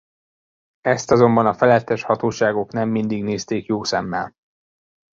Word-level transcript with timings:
Ezt 0.81 1.11
azonban 1.11 1.45
a 1.45 1.53
felettes 1.53 2.03
hatóságok 2.03 2.71
nem 2.71 2.89
mindig 2.89 3.23
nézték 3.23 3.65
jó 3.65 3.83
szemmel. 3.83 4.35